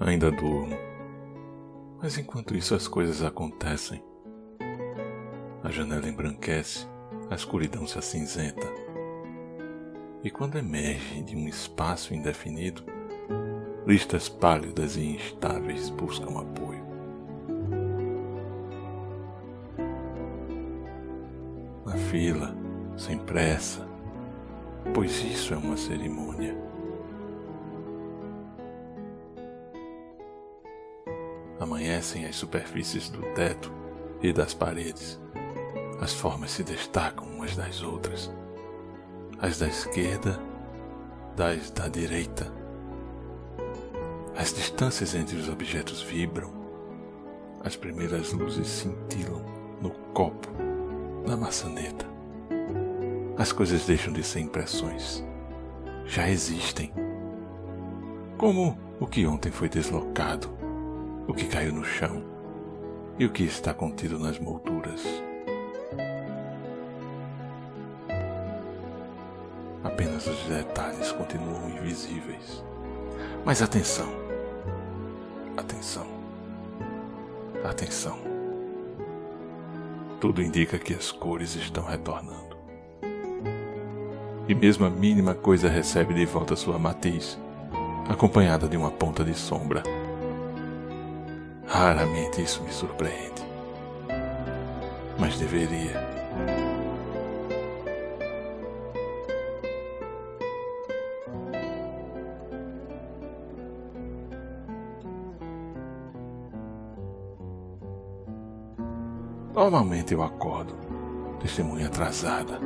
Ainda 0.00 0.30
durmo. 0.30 0.76
Mas 2.02 2.18
enquanto 2.18 2.56
isso 2.56 2.74
as 2.74 2.88
coisas 2.88 3.22
acontecem. 3.22 4.02
A 5.62 5.70
janela 5.70 6.08
embranquece, 6.08 6.86
a 7.30 7.34
escuridão 7.34 7.86
se 7.86 7.98
acinzenta. 7.98 8.66
E 10.22 10.30
quando 10.30 10.58
emerge 10.58 11.22
de 11.22 11.36
um 11.36 11.46
espaço 11.46 12.12
indefinido, 12.12 12.82
listas 13.86 14.28
pálidas 14.28 14.96
e 14.96 15.14
instáveis 15.14 15.90
buscam 15.90 16.40
apoio. 16.40 16.84
Na 21.86 21.96
fila, 21.96 22.56
sem 22.96 23.18
pressa, 23.18 23.86
pois 24.92 25.22
isso 25.22 25.54
é 25.54 25.56
uma 25.56 25.76
cerimônia. 25.76 26.73
Amanhecem 31.58 32.26
as 32.26 32.36
superfícies 32.36 33.08
do 33.08 33.22
teto 33.34 33.72
e 34.20 34.32
das 34.32 34.52
paredes. 34.52 35.20
As 36.00 36.12
formas 36.12 36.50
se 36.50 36.64
destacam 36.64 37.26
umas 37.26 37.54
das 37.54 37.82
outras. 37.82 38.32
As 39.38 39.58
da 39.58 39.68
esquerda, 39.68 40.40
das 41.36 41.70
da 41.70 41.88
direita. 41.88 42.52
As 44.36 44.52
distâncias 44.52 45.14
entre 45.14 45.36
os 45.36 45.48
objetos 45.48 46.02
vibram. 46.02 46.52
As 47.62 47.76
primeiras 47.76 48.32
luzes 48.32 48.66
cintilam 48.66 49.42
no 49.80 49.90
copo, 50.12 50.48
na 51.26 51.36
maçaneta. 51.36 52.06
As 53.38 53.52
coisas 53.52 53.86
deixam 53.86 54.12
de 54.12 54.22
ser 54.22 54.40
impressões. 54.40 55.24
Já 56.04 56.28
existem. 56.28 56.92
Como 58.36 58.78
o 59.00 59.06
que 59.06 59.26
ontem 59.26 59.50
foi 59.50 59.68
deslocado 59.68 60.63
o 61.26 61.32
que 61.32 61.46
caiu 61.46 61.72
no 61.72 61.84
chão 61.84 62.22
e 63.18 63.24
o 63.24 63.30
que 63.30 63.44
está 63.44 63.72
contido 63.72 64.18
nas 64.18 64.38
molduras. 64.38 65.02
Apenas 69.82 70.26
os 70.26 70.42
detalhes 70.44 71.12
continuam 71.12 71.68
invisíveis. 71.70 72.64
Mas 73.44 73.62
atenção, 73.62 74.08
atenção, 75.56 76.06
atenção. 77.62 78.18
Tudo 80.20 80.42
indica 80.42 80.78
que 80.78 80.94
as 80.94 81.12
cores 81.12 81.54
estão 81.54 81.84
retornando. 81.84 82.56
E 84.48 84.54
mesmo 84.54 84.86
a 84.86 84.90
mínima 84.90 85.34
coisa 85.34 85.68
recebe 85.68 86.14
de 86.14 86.24
volta 86.24 86.56
sua 86.56 86.78
matiz, 86.78 87.38
acompanhada 88.08 88.66
de 88.66 88.76
uma 88.76 88.90
ponta 88.90 89.24
de 89.24 89.34
sombra. 89.34 89.82
Raramente 91.66 92.42
isso 92.42 92.62
me 92.62 92.72
surpreende. 92.72 93.42
Mas 95.18 95.38
deveria. 95.38 96.14
Normalmente 109.54 110.12
eu 110.12 110.22
acordo, 110.22 110.74
testemunha 111.40 111.86
atrasada, 111.86 112.58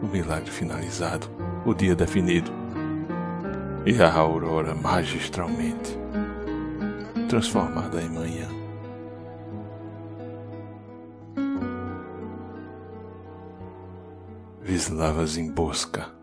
o 0.00 0.06
milagre 0.06 0.50
finalizado, 0.50 1.28
o 1.66 1.74
dia 1.74 1.94
definido, 1.94 2.52
e 3.84 4.00
a 4.00 4.12
aurora 4.12 4.74
magistralmente 4.74 5.98
transformada 7.28 8.00
em 8.00 8.08
manhã. 8.08 8.48
Vislava 14.62 15.24
Zimboska 15.26 16.17